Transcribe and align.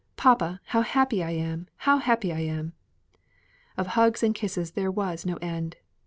"Papa, 0.17 0.59
how 0.65 0.81
happy 0.81 1.23
I 1.23 1.29
am! 1.29 1.67
how 1.77 1.99
happy 1.99 2.33
I 2.33 2.39
am!" 2.39 2.73
Of 3.77 3.85
hugs 3.85 4.23
and 4.23 4.33
kisses 4.33 4.71
there 4.71 4.89
was 4.89 5.27
no 5.27 5.35
end. 5.43 5.75